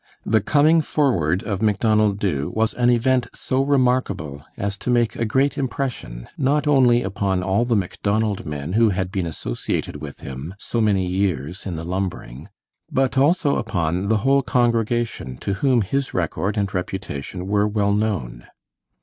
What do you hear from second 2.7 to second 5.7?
an event so remarkable as to make a great